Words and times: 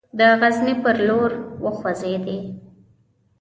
د 0.17 0.19
غزني 0.39 0.73
پر 0.83 0.95
لور 1.07 1.31
وخوځېدی. 1.63 2.39